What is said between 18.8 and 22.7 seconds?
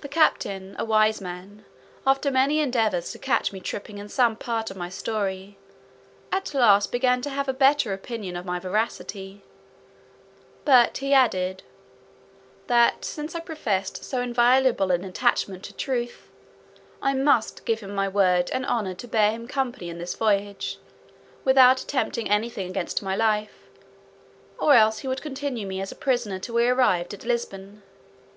to bear him company in this voyage, without attempting any thing